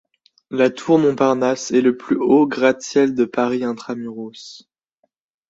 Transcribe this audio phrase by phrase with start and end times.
[0.49, 4.67] La Tour Montparnasse est le plus haut gratte-ciel de Paris intra-muros.